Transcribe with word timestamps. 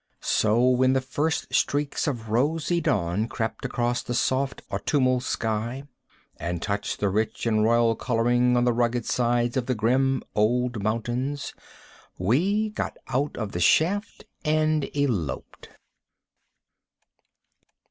So, 0.23 0.63
when 0.67 0.93
the 0.93 0.99
first 0.99 1.53
streaks 1.53 2.07
of 2.07 2.29
rosy 2.31 2.81
dawn 2.81 3.27
crept 3.27 3.65
across 3.65 4.01
the 4.01 4.15
soft, 4.15 4.63
autumnal 4.71 5.19
sky 5.19 5.83
and 6.37 6.59
touched 6.59 6.99
the 6.99 7.09
rich 7.09 7.45
and 7.45 7.63
royal 7.63 7.95
coloring 7.95 8.57
on 8.57 8.63
the 8.65 8.73
rugged 8.73 9.05
sides 9.05 9.57
of 9.57 9.67
the 9.67 9.75
grim 9.75 10.23
old 10.33 10.81
mountains, 10.81 11.53
we 12.17 12.71
got 12.71 12.97
out 13.09 13.37
of 13.37 13.51
the 13.51 13.59
shaft 13.59 14.25
and 14.43 14.89
eloped. 14.97 15.69